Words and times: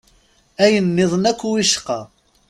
Ayen-nniḍen 0.63 1.29
akk 1.31 1.41
wicqa! 1.49 1.99